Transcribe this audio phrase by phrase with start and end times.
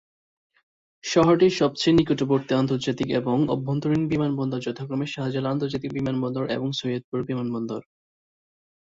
[1.03, 7.81] শহরটির সবচেয়ে নিকটবর্তী আন্তর্জাতিক এবং আভ্যন্তরীণ বিমানবন্দর যথাক্রমে শাহজালাল আন্তর্জাতিক বিমানবন্দর এবং সৈয়দপুর বিমানবন্দর।